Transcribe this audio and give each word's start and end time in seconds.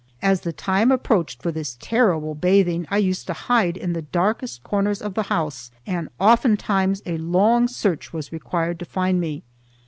As 0.23 0.41
the 0.41 0.51
time 0.51 0.89
approached 0.91 1.43
for 1.43 1.51
this 1.51 1.77
terrible 1.79 2.33
bathing, 2.33 2.87
I 2.89 2.97
used 2.97 3.27
to 3.27 3.33
hide 3.33 3.77
in 3.77 3.93
the 3.93 4.01
darkest 4.01 4.63
corners 4.63 4.99
of 4.99 5.13
the 5.13 5.21
house, 5.29 5.69
and 5.85 6.09
oftentimes 6.19 7.03
a 7.05 7.19
long 7.19 7.67
search 7.67 8.11
was 8.11 8.31
required 8.33 8.79
to 8.79 8.85
find 8.85 9.21
me. 9.21 9.43